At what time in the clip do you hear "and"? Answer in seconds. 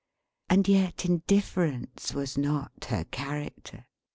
0.49-0.67